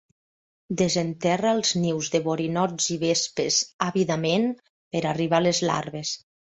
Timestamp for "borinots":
2.29-2.89